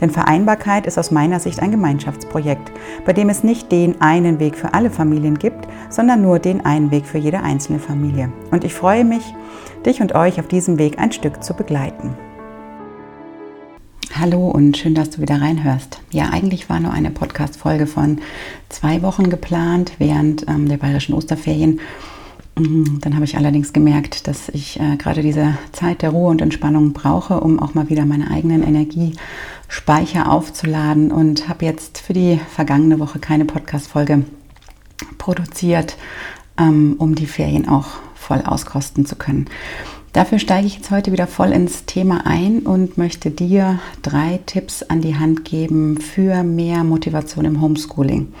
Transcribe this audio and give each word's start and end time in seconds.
Denn 0.00 0.10
Vereinbarkeit 0.10 0.86
ist 0.86 0.98
aus 0.98 1.10
meiner 1.10 1.40
Sicht 1.40 1.60
ein 1.60 1.70
Gemeinschaftsprojekt, 1.70 2.72
bei 3.04 3.12
dem 3.12 3.28
es 3.28 3.44
nicht 3.44 3.72
den 3.72 4.00
einen 4.00 4.40
Weg 4.40 4.56
für 4.56 4.74
alle 4.74 4.90
Familien 4.90 5.38
gibt, 5.38 5.66
sondern 5.90 6.22
nur 6.22 6.38
den 6.38 6.64
einen 6.64 6.90
Weg 6.90 7.06
für 7.06 7.18
jede 7.18 7.40
einzelne 7.40 7.78
Familie. 7.78 8.32
Und 8.50 8.64
ich 8.64 8.74
freue 8.74 9.04
mich, 9.04 9.34
dich 9.84 10.00
und 10.00 10.14
euch 10.14 10.40
auf 10.40 10.48
diesem 10.48 10.78
Weg 10.78 10.98
ein 10.98 11.12
Stück 11.12 11.42
zu 11.42 11.54
begleiten. 11.54 12.14
Hallo 14.18 14.48
und 14.48 14.78
schön, 14.78 14.94
dass 14.94 15.10
du 15.10 15.20
wieder 15.20 15.42
reinhörst. 15.42 16.00
Ja, 16.10 16.30
eigentlich 16.30 16.70
war 16.70 16.80
nur 16.80 16.92
eine 16.92 17.10
Podcast-Folge 17.10 17.86
von 17.86 18.18
zwei 18.70 19.02
Wochen 19.02 19.28
geplant 19.28 19.92
während 19.98 20.48
ähm, 20.48 20.68
der 20.68 20.78
bayerischen 20.78 21.14
Osterferien. 21.14 21.80
Mhm, 22.58 23.00
dann 23.02 23.14
habe 23.14 23.26
ich 23.26 23.36
allerdings 23.36 23.74
gemerkt, 23.74 24.26
dass 24.26 24.48
ich 24.48 24.80
äh, 24.80 24.96
gerade 24.96 25.20
diese 25.20 25.58
Zeit 25.72 26.00
der 26.00 26.10
Ruhe 26.10 26.30
und 26.30 26.40
Entspannung 26.40 26.94
brauche, 26.94 27.40
um 27.40 27.60
auch 27.60 27.74
mal 27.74 27.90
wieder 27.90 28.06
meine 28.06 28.30
eigenen 28.30 28.62
Energiespeicher 29.66 30.30
aufzuladen 30.30 31.10
und 31.12 31.48
habe 31.48 31.64
jetzt 31.64 31.98
für 31.98 32.12
die 32.12 32.40
vergangene 32.54 32.98
Woche 32.98 33.18
keine 33.18 33.44
Podcast-Folge 33.44 34.24
produziert, 35.18 35.96
ähm, 36.58 36.96
um 36.98 37.14
die 37.14 37.26
Ferien 37.26 37.68
auch 37.68 37.86
voll 38.14 38.42
auskosten 38.42 39.06
zu 39.06 39.16
können. 39.16 39.46
Dafür 40.12 40.38
steige 40.38 40.66
ich 40.66 40.76
jetzt 40.76 40.90
heute 40.90 41.12
wieder 41.12 41.26
voll 41.26 41.52
ins 41.52 41.84
Thema 41.84 42.26
ein 42.26 42.60
und 42.60 42.96
möchte 42.96 43.30
dir 43.30 43.78
drei 44.00 44.40
Tipps 44.46 44.82
an 44.82 45.02
die 45.02 45.16
Hand 45.16 45.44
geben 45.44 46.00
für 46.00 46.42
mehr 46.42 46.84
Motivation 46.84 47.44
im 47.44 47.60
Homeschooling. 47.60 48.32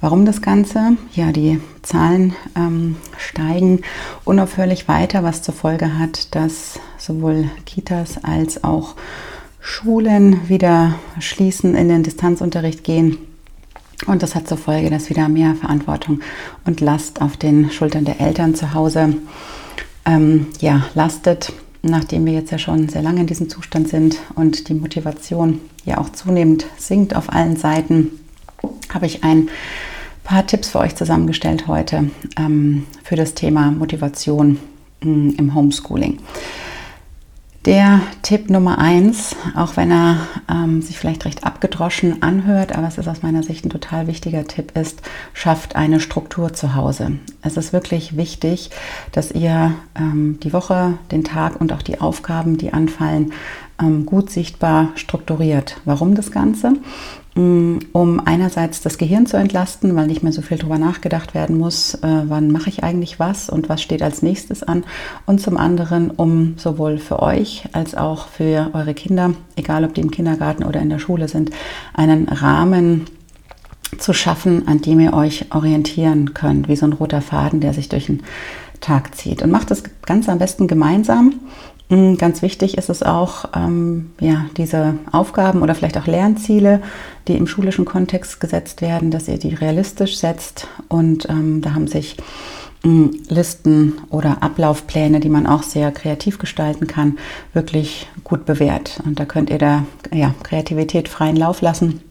Warum 0.00 0.24
das 0.24 0.40
Ganze? 0.40 0.96
Ja, 1.14 1.30
die 1.30 1.60
Zahlen 1.82 2.34
ähm, 2.56 2.96
steigen 3.18 3.82
unaufhörlich 4.24 4.88
weiter, 4.88 5.22
was 5.22 5.42
zur 5.42 5.52
Folge 5.52 5.98
hat, 5.98 6.34
dass 6.34 6.80
sowohl 6.96 7.50
Kitas 7.66 8.24
als 8.24 8.64
auch 8.64 8.94
Schulen 9.68 10.48
wieder 10.48 10.98
schließen, 11.20 11.74
in 11.74 11.90
den 11.90 12.02
Distanzunterricht 12.02 12.84
gehen. 12.84 13.18
Und 14.06 14.22
das 14.22 14.34
hat 14.34 14.48
zur 14.48 14.56
Folge, 14.56 14.88
dass 14.88 15.10
wieder 15.10 15.28
mehr 15.28 15.54
Verantwortung 15.54 16.20
und 16.64 16.80
Last 16.80 17.20
auf 17.20 17.36
den 17.36 17.70
Schultern 17.70 18.06
der 18.06 18.18
Eltern 18.18 18.54
zu 18.54 18.72
Hause 18.72 19.14
ähm, 20.06 20.46
ja, 20.60 20.86
lastet, 20.94 21.52
nachdem 21.82 22.24
wir 22.24 22.32
jetzt 22.32 22.50
ja 22.50 22.58
schon 22.58 22.88
sehr 22.88 23.02
lange 23.02 23.20
in 23.20 23.26
diesem 23.26 23.50
Zustand 23.50 23.88
sind 23.88 24.16
und 24.34 24.70
die 24.70 24.74
Motivation 24.74 25.60
ja 25.84 25.98
auch 25.98 26.08
zunehmend 26.10 26.64
sinkt 26.78 27.14
auf 27.14 27.30
allen 27.30 27.56
Seiten, 27.56 28.12
habe 28.92 29.04
ich 29.04 29.22
ein 29.22 29.50
paar 30.24 30.46
Tipps 30.46 30.70
für 30.70 30.78
euch 30.78 30.96
zusammengestellt 30.96 31.68
heute 31.68 32.10
ähm, 32.38 32.86
für 33.04 33.16
das 33.16 33.34
Thema 33.34 33.70
Motivation 33.70 34.58
mh, 35.02 35.10
mm, 35.10 35.34
im 35.38 35.54
Homeschooling. 35.54 36.18
Der 37.68 38.00
Tipp 38.22 38.48
Nummer 38.48 38.78
eins, 38.78 39.36
auch 39.54 39.76
wenn 39.76 39.90
er 39.90 40.26
ähm, 40.50 40.80
sich 40.80 40.96
vielleicht 40.98 41.26
recht 41.26 41.44
abgedroschen 41.44 42.22
anhört, 42.22 42.74
aber 42.74 42.88
es 42.88 42.96
ist 42.96 43.08
aus 43.08 43.20
meiner 43.20 43.42
Sicht 43.42 43.66
ein 43.66 43.68
total 43.68 44.06
wichtiger 44.06 44.46
Tipp, 44.46 44.74
ist, 44.74 45.02
schafft 45.34 45.76
eine 45.76 46.00
Struktur 46.00 46.54
zu 46.54 46.74
Hause. 46.74 47.18
Es 47.42 47.58
ist 47.58 47.74
wirklich 47.74 48.16
wichtig, 48.16 48.70
dass 49.12 49.32
ihr 49.32 49.74
ähm, 49.94 50.40
die 50.42 50.54
Woche, 50.54 50.94
den 51.10 51.24
Tag 51.24 51.60
und 51.60 51.74
auch 51.74 51.82
die 51.82 52.00
Aufgaben, 52.00 52.56
die 52.56 52.72
anfallen, 52.72 53.34
ähm, 53.78 54.06
gut 54.06 54.30
sichtbar 54.30 54.88
strukturiert. 54.94 55.78
Warum 55.84 56.14
das 56.14 56.30
Ganze? 56.30 56.72
Mm, 57.38 57.78
um 57.92 58.20
einerseits 58.24 58.80
das 58.80 58.98
Gehirn 58.98 59.26
zu 59.26 59.36
entlasten, 59.36 59.94
weil 59.94 60.08
nicht 60.08 60.24
mehr 60.24 60.32
so 60.32 60.42
viel 60.42 60.58
darüber 60.58 60.76
nachgedacht 60.76 61.34
werden 61.34 61.56
muss, 61.56 61.94
äh, 61.94 62.22
wann 62.24 62.50
mache 62.50 62.68
ich 62.68 62.82
eigentlich 62.82 63.20
was 63.20 63.48
und 63.48 63.68
was 63.68 63.80
steht 63.80 64.02
als 64.02 64.22
nächstes 64.22 64.64
an. 64.64 64.82
Und 65.24 65.40
zum 65.40 65.56
anderen, 65.56 66.10
um 66.10 66.54
sowohl 66.56 66.98
für 66.98 67.22
euch 67.22 67.68
als 67.70 67.94
auch 67.94 68.26
für 68.26 68.70
eure 68.72 68.92
Kinder, 68.92 69.34
egal 69.54 69.84
ob 69.84 69.94
die 69.94 70.00
im 70.00 70.10
Kindergarten 70.10 70.64
oder 70.64 70.80
in 70.80 70.90
der 70.90 70.98
Schule 70.98 71.28
sind, 71.28 71.50
einen 71.94 72.26
Rahmen 72.26 73.04
zu 73.98 74.12
schaffen, 74.12 74.66
an 74.66 74.80
dem 74.80 74.98
ihr 74.98 75.12
euch 75.12 75.46
orientieren 75.54 76.34
könnt, 76.34 76.68
wie 76.68 76.76
so 76.76 76.86
ein 76.86 76.92
roter 76.92 77.20
Faden, 77.20 77.60
der 77.60 77.72
sich 77.72 77.88
durch 77.88 78.06
den 78.06 78.24
Tag 78.80 79.14
zieht. 79.14 79.42
Und 79.42 79.50
macht 79.50 79.70
das 79.70 79.82
ganz 80.06 80.28
am 80.28 80.38
besten 80.38 80.66
gemeinsam. 80.66 81.34
Mm, 81.88 82.14
ganz 82.14 82.42
wichtig 82.42 82.76
ist 82.76 82.90
es 82.90 83.02
auch, 83.02 83.46
ähm, 83.54 84.10
ja, 84.20 84.46
diese 84.56 84.94
Aufgaben 85.10 85.62
oder 85.62 85.74
vielleicht 85.74 85.96
auch 85.96 86.06
Lernziele, 86.06 86.82
die 87.28 87.36
im 87.36 87.46
schulischen 87.46 87.84
Kontext 87.84 88.40
gesetzt 88.40 88.82
werden, 88.82 89.10
dass 89.10 89.28
ihr 89.28 89.38
die 89.38 89.54
realistisch 89.54 90.18
setzt. 90.18 90.68
Und 90.88 91.28
ähm, 91.30 91.62
da 91.62 91.74
haben 91.74 91.86
sich 91.86 92.16
ähm, 92.84 93.22
Listen 93.28 93.94
oder 94.10 94.42
Ablaufpläne, 94.42 95.20
die 95.20 95.30
man 95.30 95.46
auch 95.46 95.62
sehr 95.62 95.90
kreativ 95.90 96.38
gestalten 96.38 96.86
kann, 96.86 97.18
wirklich 97.54 98.08
gut 98.22 98.44
bewährt. 98.44 99.00
Und 99.04 99.18
da 99.18 99.24
könnt 99.24 99.50
ihr 99.50 99.58
da 99.58 99.84
ja, 100.12 100.34
Kreativität 100.42 101.08
freien 101.08 101.36
Lauf 101.36 101.62
lassen. 101.62 102.02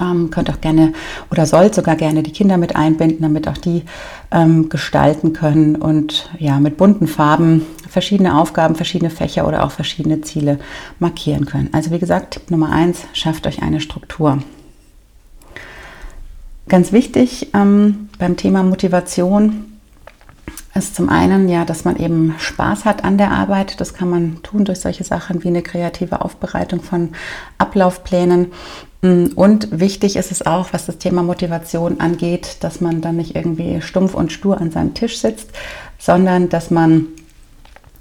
Ähm, 0.00 0.30
könnt 0.30 0.50
auch 0.50 0.60
gerne 0.60 0.92
oder 1.30 1.46
sollt 1.46 1.74
sogar 1.74 1.94
gerne 1.94 2.22
die 2.22 2.32
Kinder 2.32 2.56
mit 2.56 2.74
einbinden, 2.74 3.22
damit 3.22 3.46
auch 3.46 3.58
die 3.58 3.84
ähm, 4.32 4.68
gestalten 4.68 5.32
können 5.32 5.76
und 5.76 6.30
ja 6.38 6.58
mit 6.58 6.76
bunten 6.76 7.06
Farben 7.06 7.64
verschiedene 7.88 8.36
Aufgaben, 8.36 8.74
verschiedene 8.74 9.10
Fächer 9.10 9.46
oder 9.46 9.62
auch 9.64 9.70
verschiedene 9.70 10.20
Ziele 10.22 10.58
markieren 10.98 11.46
können. 11.46 11.68
Also 11.72 11.92
wie 11.92 12.00
gesagt, 12.00 12.34
Tipp 12.34 12.50
Nummer 12.50 12.70
eins, 12.70 13.02
schafft 13.12 13.46
euch 13.46 13.62
eine 13.62 13.80
Struktur. 13.80 14.38
Ganz 16.68 16.92
wichtig 16.92 17.50
ähm, 17.54 18.08
beim 18.18 18.36
Thema 18.36 18.62
Motivation 18.62 19.73
ist 20.74 20.96
zum 20.96 21.08
einen 21.08 21.48
ja, 21.48 21.64
dass 21.64 21.84
man 21.84 21.96
eben 21.96 22.34
Spaß 22.38 22.84
hat 22.84 23.04
an 23.04 23.16
der 23.16 23.30
Arbeit. 23.30 23.80
Das 23.80 23.94
kann 23.94 24.10
man 24.10 24.42
tun 24.42 24.64
durch 24.64 24.80
solche 24.80 25.04
Sachen 25.04 25.44
wie 25.44 25.48
eine 25.48 25.62
kreative 25.62 26.20
Aufbereitung 26.22 26.82
von 26.82 27.10
Ablaufplänen. 27.58 28.52
Mm, 29.02 29.26
und 29.36 29.68
wichtig 29.78 30.16
ist 30.16 30.32
es 30.32 30.44
auch, 30.44 30.72
was 30.72 30.86
das 30.86 30.98
Thema 30.98 31.22
Motivation 31.22 32.00
angeht, 32.00 32.56
dass 32.60 32.80
man 32.80 33.00
dann 33.00 33.16
nicht 33.16 33.36
irgendwie 33.36 33.80
stumpf 33.82 34.14
und 34.14 34.32
stur 34.32 34.60
an 34.60 34.72
seinem 34.72 34.94
Tisch 34.94 35.18
sitzt, 35.18 35.50
sondern 35.98 36.48
dass 36.48 36.70
man 36.70 37.06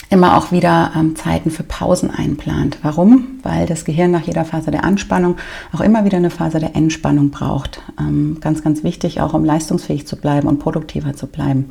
immer 0.09 0.37
auch 0.37 0.51
wieder 0.51 0.91
ähm, 0.95 1.15
Zeiten 1.15 1.51
für 1.51 1.63
Pausen 1.63 2.11
einplant. 2.11 2.77
Warum? 2.83 3.39
Weil 3.41 3.65
das 3.65 3.83
Gehirn 3.83 4.11
nach 4.11 4.21
jeder 4.21 4.45
Phase 4.45 4.69
der 4.69 4.83
Anspannung 4.83 5.37
auch 5.73 5.81
immer 5.81 6.05
wieder 6.05 6.17
eine 6.17 6.29
Phase 6.29 6.59
der 6.59 6.75
Entspannung 6.75 7.31
braucht. 7.31 7.81
Ähm, 7.99 8.37
ganz, 8.39 8.63
ganz 8.63 8.83
wichtig, 8.83 9.21
auch 9.21 9.33
um 9.33 9.43
leistungsfähig 9.43 10.07
zu 10.07 10.15
bleiben 10.15 10.47
und 10.47 10.59
produktiver 10.59 11.15
zu 11.15 11.27
bleiben. 11.27 11.69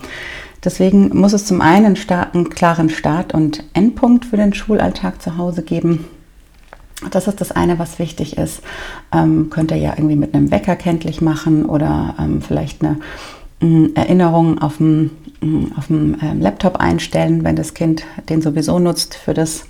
Deswegen 0.65 1.17
muss 1.19 1.33
es 1.33 1.45
zum 1.45 1.61
einen 1.61 1.97
einen 1.97 2.51
klaren 2.51 2.89
Start- 2.89 3.35
und 3.35 3.65
Endpunkt 3.73 4.27
für 4.27 4.37
den 4.37 4.55
Schulalltag 4.55 5.21
zu 5.21 5.37
Hause 5.37 5.63
geben. 5.63 6.05
Das 7.11 7.27
ist 7.27 7.41
das 7.41 7.51
eine, 7.51 7.79
was 7.81 7.99
wichtig 7.99 8.39
ist. 8.39 8.63
Ähm, 9.13 9.51
könnt 9.51 9.73
ihr 9.73 9.77
ja 9.77 9.95
irgendwie 9.97 10.17
mit 10.17 10.35
einem 10.35 10.53
Wecker 10.53 10.77
kenntlich 10.77 11.21
machen 11.21 11.65
oder 11.67 12.15
ähm, 12.19 12.41
vielleicht 12.43 12.83
eine 12.83 12.99
äh, 13.61 13.93
Erinnerung 13.95 14.61
auf 14.61 14.77
dem, 14.77 15.11
äh, 15.43 15.77
auf 15.77 15.89
dem 15.89 16.15
äh, 16.21 16.35
Laptop 16.35 16.77
einstellen, 16.77 17.43
wenn 17.43 17.57
das 17.57 17.75
Kind 17.75 18.05
den 18.29 18.41
sowieso 18.41 18.79
nutzt 18.79 19.17
für 19.17 19.35
das 19.35 19.65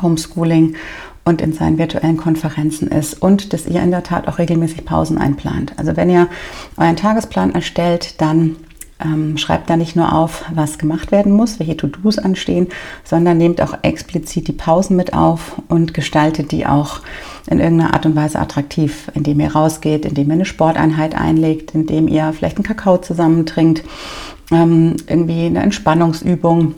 Homeschooling 0.00 0.76
und 1.24 1.42
in 1.42 1.52
seinen 1.52 1.78
virtuellen 1.78 2.16
Konferenzen 2.16 2.88
ist 2.88 3.20
und 3.20 3.52
dass 3.52 3.66
ihr 3.66 3.82
in 3.82 3.90
der 3.90 4.02
Tat 4.02 4.26
auch 4.26 4.38
regelmäßig 4.38 4.84
Pausen 4.84 5.18
einplant. 5.18 5.74
Also 5.76 5.96
wenn 5.96 6.10
ihr 6.10 6.28
euren 6.76 6.96
Tagesplan 6.96 7.54
erstellt, 7.54 8.20
dann 8.20 8.56
ähm, 9.04 9.36
schreibt 9.38 9.70
da 9.70 9.76
nicht 9.76 9.96
nur 9.96 10.12
auf, 10.12 10.44
was 10.54 10.78
gemacht 10.78 11.12
werden 11.12 11.32
muss, 11.32 11.58
welche 11.58 11.76
To-Dos 11.76 12.18
anstehen, 12.18 12.68
sondern 13.04 13.38
nehmt 13.38 13.60
auch 13.60 13.74
explizit 13.82 14.48
die 14.48 14.52
Pausen 14.52 14.96
mit 14.96 15.14
auf 15.14 15.60
und 15.68 15.94
gestaltet 15.94 16.52
die 16.52 16.66
auch 16.66 17.00
in 17.48 17.60
irgendeiner 17.60 17.94
Art 17.94 18.06
und 18.06 18.16
Weise 18.16 18.38
attraktiv, 18.38 19.10
indem 19.14 19.40
ihr 19.40 19.52
rausgeht, 19.52 20.04
indem 20.04 20.28
ihr 20.28 20.34
eine 20.34 20.44
Sporteinheit 20.44 21.14
einlegt, 21.14 21.74
indem 21.74 22.08
ihr 22.08 22.32
vielleicht 22.32 22.56
einen 22.56 22.64
Kakao 22.64 22.98
zusammen 22.98 23.46
trinkt, 23.46 23.82
ähm, 24.50 24.96
irgendwie 25.06 25.46
eine 25.46 25.62
Entspannungsübung 25.62 26.74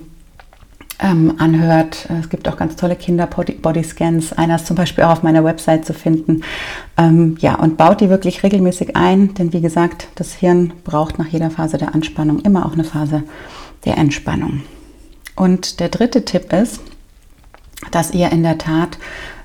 ähm, 0.99 1.35
anhört. 1.38 2.08
Es 2.20 2.29
gibt 2.29 2.49
auch 2.49 2.56
ganz 2.56 2.76
tolle 2.76 2.96
Kinder-Bodyscans. 2.96 4.32
Einer 4.32 4.56
ist 4.56 4.67
zum 4.67 4.76
Beispiel 4.76 5.05
auch 5.05 5.12
auf 5.12 5.23
meiner 5.23 5.44
Website 5.44 5.85
zu 5.85 5.93
finden. 5.93 6.43
Ähm, 6.96 7.37
ja, 7.41 7.56
und 7.56 7.76
baut 7.76 8.00
die 8.00 8.11
wirklich 8.11 8.43
regelmäßig 8.43 8.96
ein, 8.96 9.35
denn 9.35 9.52
wie 9.52 9.61
gesagt, 9.61 10.08
das 10.14 10.35
Hirn 10.35 10.73
braucht 10.85 11.19
nach 11.19 11.29
jeder 11.29 11.50
Phase 11.50 11.79
der 11.79 11.94
Anspannung 11.94 12.41
immer 12.41 12.67
auch 12.67 12.73
eine 12.75 12.85
Phase 12.85 13.25
der 13.85 13.99
Entspannung. 13.99 14.62
Und 15.37 15.81
der 15.81 15.88
dritte 15.88 16.25
Tipp 16.25 16.52
ist, 16.52 16.81
dass 17.90 18.12
ihr 18.12 18.31
in 18.31 18.43
der 18.43 18.58
Tat 18.58 18.99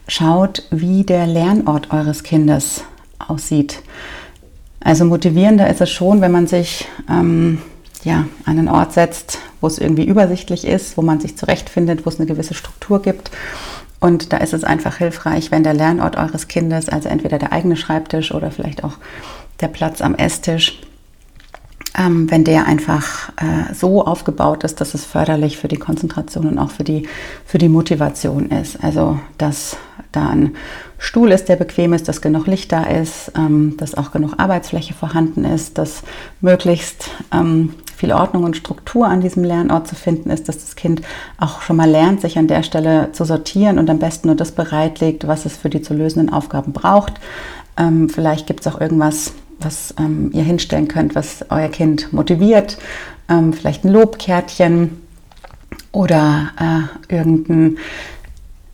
schaut, 0.07 0.63
wie 0.71 1.03
der 1.03 1.27
Lernort 1.27 1.91
eures 1.91 2.23
Kindes 2.23 2.83
aussieht. 3.17 3.81
Also 4.81 5.05
motivierender 5.05 5.69
ist 5.69 5.81
es 5.81 5.89
schon, 5.89 6.21
wenn 6.21 6.31
man 6.31 6.47
sich 6.47 6.87
ähm, 7.09 7.59
ja, 8.03 8.27
an 8.45 8.59
einen 8.59 8.69
Ort 8.69 8.93
setzt, 8.93 9.39
wo 9.61 9.67
es 9.67 9.77
irgendwie 9.77 10.05
übersichtlich 10.05 10.65
ist, 10.65 10.97
wo 10.97 11.01
man 11.01 11.19
sich 11.19 11.37
zurechtfindet, 11.37 12.05
wo 12.05 12.09
es 12.09 12.19
eine 12.19 12.27
gewisse 12.27 12.53
Struktur 12.53 13.01
gibt. 13.01 13.31
Und 13.99 14.31
da 14.31 14.37
ist 14.37 14.53
es 14.53 14.63
einfach 14.63 14.97
hilfreich, 14.97 15.51
wenn 15.51 15.63
der 15.63 15.73
Lernort 15.73 16.17
eures 16.17 16.47
Kindes, 16.47 16.87
also 16.89 17.09
entweder 17.09 17.37
der 17.37 17.51
eigene 17.51 17.75
Schreibtisch 17.75 18.33
oder 18.33 18.51
vielleicht 18.51 18.83
auch 18.83 18.97
der 19.59 19.67
Platz 19.67 20.01
am 20.01 20.15
Esstisch, 20.15 20.79
ähm, 21.97 22.29
wenn 22.31 22.43
der 22.43 22.65
einfach 22.65 23.29
äh, 23.37 23.73
so 23.73 24.05
aufgebaut 24.05 24.63
ist, 24.63 24.79
dass 24.79 24.93
es 24.93 25.05
förderlich 25.05 25.57
für 25.57 25.67
die 25.67 25.77
Konzentration 25.77 26.47
und 26.47 26.57
auch 26.59 26.71
für 26.71 26.83
die, 26.83 27.07
für 27.45 27.57
die 27.57 27.67
Motivation 27.67 28.49
ist. 28.51 28.81
Also, 28.83 29.19
dass 29.37 29.75
da 30.11 30.29
ein 30.29 30.55
Stuhl 30.97 31.31
ist, 31.31 31.49
der 31.49 31.55
bequem 31.55 31.93
ist, 31.93 32.07
dass 32.07 32.21
genug 32.21 32.47
Licht 32.47 32.71
da 32.71 32.83
ist, 32.83 33.31
ähm, 33.35 33.75
dass 33.77 33.95
auch 33.95 34.11
genug 34.11 34.33
Arbeitsfläche 34.37 34.93
vorhanden 34.93 35.45
ist, 35.45 35.77
dass 35.77 36.03
möglichst 36.41 37.09
ähm, 37.33 37.73
viel 37.99 38.13
Ordnung 38.13 38.45
und 38.45 38.55
Struktur 38.55 39.07
an 39.07 39.19
diesem 39.19 39.43
Lernort 39.43 39.85
zu 39.85 39.93
finden 39.93 40.29
ist, 40.29 40.47
dass 40.47 40.57
das 40.57 40.77
Kind 40.77 41.01
auch 41.37 41.61
schon 41.61 41.75
mal 41.75 41.89
lernt, 41.89 42.21
sich 42.21 42.37
an 42.37 42.47
der 42.47 42.63
Stelle 42.63 43.11
zu 43.11 43.25
sortieren 43.25 43.77
und 43.77 43.89
am 43.89 43.99
besten 43.99 44.29
nur 44.29 44.37
das 44.37 44.53
bereitlegt, 44.53 45.27
was 45.27 45.45
es 45.45 45.57
für 45.57 45.69
die 45.69 45.81
zu 45.81 45.93
lösenden 45.93 46.31
Aufgaben 46.31 46.71
braucht. 46.71 47.15
Ähm, 47.77 48.07
vielleicht 48.07 48.47
gibt 48.47 48.61
es 48.61 48.67
auch 48.67 48.79
irgendwas, 48.79 49.33
was 49.59 49.93
ähm, 49.99 50.31
ihr 50.33 50.43
hinstellen 50.43 50.87
könnt, 50.87 51.13
was 51.13 51.45
euer 51.49 51.67
Kind 51.67 52.13
motiviert. 52.13 52.77
Ähm, 53.27 53.51
vielleicht 53.51 53.83
ein 53.83 53.91
Lobkärtchen 53.91 55.01
oder 55.91 56.51
äh, 56.57 57.13
irgendein 57.13 57.77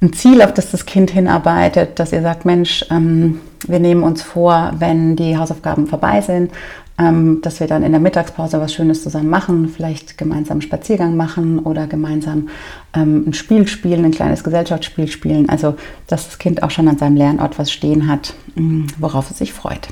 ein 0.02 0.14
Ziel, 0.14 0.44
auf 0.44 0.54
das 0.54 0.70
das 0.70 0.86
Kind 0.86 1.10
hinarbeitet, 1.10 1.98
dass 1.98 2.12
ihr 2.12 2.22
sagt, 2.22 2.46
Mensch, 2.46 2.86
ähm, 2.92 3.42
wir 3.68 3.80
nehmen 3.80 4.04
uns 4.04 4.22
vor, 4.22 4.74
wenn 4.78 5.16
die 5.16 5.38
Hausaufgaben 5.38 5.88
vorbei 5.88 6.22
sind, 6.22 6.52
ähm, 6.98 7.42
dass 7.42 7.60
wir 7.60 7.68
dann 7.68 7.84
in 7.84 7.92
der 7.92 8.00
Mittagspause 8.00 8.60
was 8.62 8.74
Schönes 8.74 9.04
zusammen 9.04 9.30
machen, 9.30 9.68
vielleicht 9.68 10.18
gemeinsam 10.18 10.56
einen 10.56 10.62
Spaziergang 10.62 11.18
machen 11.18 11.60
oder 11.60 11.88
gemeinsam 11.88 12.50
ähm, 12.94 13.26
ein 13.28 13.34
Spiel 13.34 13.68
spielen, 13.68 14.06
ein 14.06 14.12
kleines 14.12 14.44
Gesellschaftsspiel 14.44 15.08
spielen. 15.08 15.50
Also, 15.50 15.76
dass 16.08 16.28
das 16.28 16.40
Kind 16.40 16.64
auch 16.64 16.72
schon 16.72 16.88
an 16.88 16.98
seinem 16.98 17.18
Lernort 17.18 17.60
was 17.60 17.72
stehen 17.72 18.08
hat, 18.08 18.34
mm, 18.56 18.86
worauf 18.98 19.30
es 19.30 19.40
sich 19.40 19.52
freut. 19.52 19.90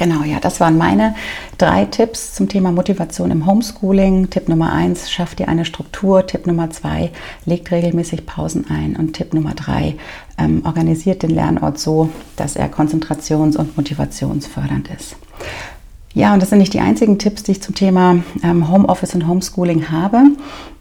Genau, 0.00 0.22
ja, 0.22 0.40
das 0.40 0.60
waren 0.60 0.78
meine 0.78 1.14
drei 1.58 1.84
Tipps 1.84 2.32
zum 2.32 2.48
Thema 2.48 2.72
Motivation 2.72 3.30
im 3.30 3.44
Homeschooling. 3.44 4.30
Tipp 4.30 4.48
Nummer 4.48 4.72
eins, 4.72 5.10
schafft 5.10 5.40
dir 5.40 5.48
eine 5.48 5.66
Struktur. 5.66 6.26
Tipp 6.26 6.46
Nummer 6.46 6.70
zwei, 6.70 7.10
legt 7.44 7.70
regelmäßig 7.70 8.24
Pausen 8.24 8.64
ein. 8.70 8.96
Und 8.96 9.12
Tipp 9.12 9.34
Nummer 9.34 9.52
drei, 9.52 9.96
ähm, 10.38 10.62
organisiert 10.64 11.22
den 11.22 11.28
Lernort 11.28 11.78
so, 11.78 12.08
dass 12.36 12.56
er 12.56 12.72
konzentrations- 12.72 13.58
und 13.58 13.76
motivationsfördernd 13.76 14.88
ist. 14.88 15.16
Ja, 16.14 16.32
und 16.32 16.40
das 16.40 16.48
sind 16.48 16.60
nicht 16.60 16.72
die 16.72 16.80
einzigen 16.80 17.18
Tipps, 17.18 17.42
die 17.42 17.52
ich 17.52 17.62
zum 17.62 17.74
Thema 17.74 18.20
ähm, 18.42 18.70
Homeoffice 18.70 19.14
und 19.14 19.28
Homeschooling 19.28 19.90
habe. 19.90 20.30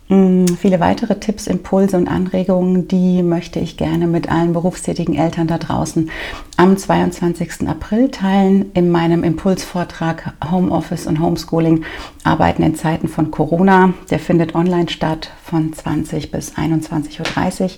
Mm, 0.09 0.47
viele 0.59 0.79
weitere 0.79 1.19
Tipps, 1.19 1.45
Impulse 1.45 1.95
und 1.95 2.07
Anregungen, 2.07 2.87
die 2.87 3.21
möchte 3.21 3.59
ich 3.59 3.77
gerne 3.77 4.07
mit 4.07 4.31
allen 4.31 4.53
berufstätigen 4.53 5.13
Eltern 5.13 5.45
da 5.45 5.59
draußen 5.59 6.09
am 6.57 6.75
22. 6.75 7.69
April 7.69 8.09
teilen 8.09 8.71
in 8.73 8.89
meinem 8.89 9.23
Impulsvortrag 9.23 10.33
Homeoffice 10.49 11.05
und 11.05 11.19
Homeschooling 11.19 11.83
arbeiten 12.23 12.63
in 12.63 12.73
Zeiten 12.73 13.07
von 13.07 13.29
Corona. 13.29 13.93
Der 14.09 14.17
findet 14.17 14.55
online 14.55 14.89
statt 14.89 15.29
von 15.43 15.73
20 15.73 16.31
bis 16.31 16.55
21.30 16.55 17.63
Uhr. 17.63 17.69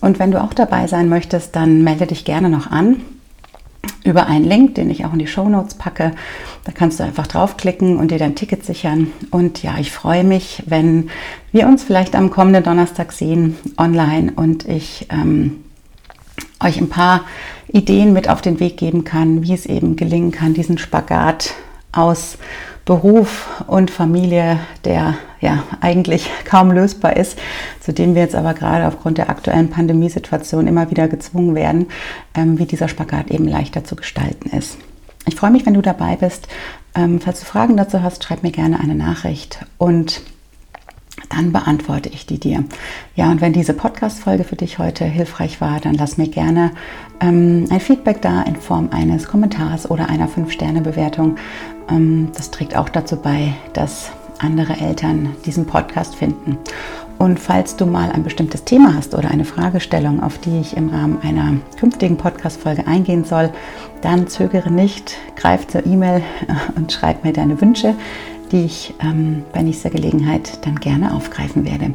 Und 0.00 0.20
wenn 0.20 0.30
du 0.30 0.40
auch 0.40 0.54
dabei 0.54 0.86
sein 0.86 1.08
möchtest, 1.08 1.56
dann 1.56 1.82
melde 1.82 2.06
dich 2.06 2.24
gerne 2.24 2.50
noch 2.50 2.70
an 2.70 3.00
über 4.04 4.26
einen 4.26 4.44
Link, 4.44 4.74
den 4.74 4.90
ich 4.90 5.04
auch 5.04 5.12
in 5.12 5.18
die 5.18 5.26
Show 5.26 5.48
Notes 5.48 5.74
packe. 5.74 6.12
Da 6.64 6.72
kannst 6.72 7.00
du 7.00 7.04
einfach 7.04 7.26
draufklicken 7.26 7.96
und 7.96 8.10
dir 8.10 8.18
dein 8.18 8.36
Ticket 8.36 8.64
sichern. 8.64 9.10
Und 9.30 9.62
ja, 9.62 9.76
ich 9.78 9.90
freue 9.90 10.24
mich, 10.24 10.62
wenn 10.66 11.08
wir 11.52 11.66
uns 11.66 11.82
vielleicht 11.82 12.14
am 12.14 12.30
kommenden 12.30 12.62
Donnerstag 12.62 13.12
sehen 13.12 13.56
online 13.76 14.32
und 14.36 14.68
ich 14.68 15.08
ähm, 15.10 15.64
euch 16.60 16.78
ein 16.78 16.90
paar 16.90 17.22
Ideen 17.68 18.12
mit 18.12 18.28
auf 18.28 18.42
den 18.42 18.60
Weg 18.60 18.76
geben 18.76 19.04
kann, 19.04 19.42
wie 19.42 19.54
es 19.54 19.66
eben 19.66 19.96
gelingen 19.96 20.30
kann, 20.30 20.54
diesen 20.54 20.78
Spagat 20.78 21.54
aus 21.92 22.38
Beruf 22.84 23.64
und 23.66 23.90
Familie, 23.90 24.60
der 24.84 25.14
ja 25.44 25.62
eigentlich 25.80 26.30
kaum 26.44 26.72
lösbar 26.72 27.16
ist, 27.16 27.38
zu 27.80 27.92
dem 27.92 28.14
wir 28.14 28.22
jetzt 28.22 28.34
aber 28.34 28.54
gerade 28.54 28.88
aufgrund 28.88 29.18
der 29.18 29.30
aktuellen 29.30 29.70
Pandemiesituation 29.70 30.66
immer 30.66 30.90
wieder 30.90 31.06
gezwungen 31.08 31.54
werden, 31.54 31.86
ähm, 32.34 32.58
wie 32.58 32.66
dieser 32.66 32.88
Spagat 32.88 33.30
eben 33.30 33.46
leichter 33.46 33.84
zu 33.84 33.94
gestalten 33.94 34.50
ist. 34.56 34.78
Ich 35.26 35.36
freue 35.36 35.50
mich, 35.50 35.64
wenn 35.64 35.74
du 35.74 35.82
dabei 35.82 36.16
bist. 36.16 36.48
Ähm, 36.94 37.20
falls 37.20 37.40
du 37.40 37.46
Fragen 37.46 37.76
dazu 37.76 38.02
hast, 38.02 38.24
schreib 38.24 38.42
mir 38.42 38.52
gerne 38.52 38.80
eine 38.80 38.94
Nachricht 38.94 39.64
und 39.78 40.22
dann 41.30 41.52
beantworte 41.52 42.08
ich 42.08 42.26
die 42.26 42.38
dir. 42.38 42.64
Ja, 43.14 43.30
und 43.30 43.40
wenn 43.40 43.52
diese 43.52 43.72
Podcast-Folge 43.72 44.44
für 44.44 44.56
dich 44.56 44.78
heute 44.78 45.04
hilfreich 45.04 45.60
war, 45.60 45.80
dann 45.80 45.94
lass 45.94 46.18
mir 46.18 46.28
gerne 46.28 46.72
ähm, 47.20 47.66
ein 47.70 47.80
Feedback 47.80 48.20
da 48.20 48.42
in 48.42 48.56
Form 48.56 48.90
eines 48.90 49.26
Kommentars 49.26 49.90
oder 49.90 50.08
einer 50.08 50.28
5-Sterne-Bewertung. 50.28 51.36
Ähm, 51.88 52.28
das 52.36 52.50
trägt 52.50 52.76
auch 52.76 52.88
dazu 52.88 53.16
bei, 53.16 53.54
dass 53.72 54.10
andere 54.44 54.76
Eltern 54.78 55.30
diesen 55.44 55.66
Podcast 55.66 56.14
finden. 56.14 56.58
Und 57.18 57.38
falls 57.38 57.76
du 57.76 57.86
mal 57.86 58.10
ein 58.10 58.24
bestimmtes 58.24 58.64
Thema 58.64 58.94
hast 58.94 59.14
oder 59.14 59.30
eine 59.30 59.44
Fragestellung, 59.44 60.22
auf 60.22 60.38
die 60.38 60.60
ich 60.60 60.76
im 60.76 60.90
Rahmen 60.90 61.18
einer 61.22 61.54
künftigen 61.78 62.16
Podcast-Folge 62.16 62.86
eingehen 62.86 63.24
soll, 63.24 63.50
dann 64.02 64.26
zögere 64.26 64.70
nicht, 64.70 65.16
greif 65.36 65.66
zur 65.66 65.86
E-Mail 65.86 66.22
und 66.76 66.92
schreib 66.92 67.24
mir 67.24 67.32
deine 67.32 67.60
Wünsche 67.60 67.94
die 68.52 68.64
ich 68.64 68.94
ähm, 69.00 69.42
bei 69.52 69.62
nächster 69.62 69.90
Gelegenheit 69.90 70.64
dann 70.64 70.76
gerne 70.76 71.14
aufgreifen 71.14 71.64
werde. 71.64 71.94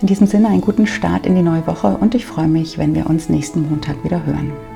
In 0.00 0.06
diesem 0.06 0.26
Sinne 0.26 0.48
einen 0.48 0.60
guten 0.60 0.86
Start 0.86 1.26
in 1.26 1.36
die 1.36 1.42
neue 1.42 1.66
Woche 1.66 1.96
und 1.98 2.14
ich 2.14 2.26
freue 2.26 2.48
mich, 2.48 2.78
wenn 2.78 2.94
wir 2.94 3.08
uns 3.08 3.28
nächsten 3.28 3.68
Montag 3.68 4.02
wieder 4.02 4.24
hören. 4.24 4.69